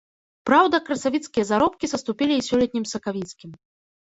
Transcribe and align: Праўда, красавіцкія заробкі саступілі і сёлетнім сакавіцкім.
Праўда, 0.49 0.79
красавіцкія 0.87 1.45
заробкі 1.51 1.91
саступілі 1.93 2.33
і 2.41 2.47
сёлетнім 2.49 2.89
сакавіцкім. 2.95 3.51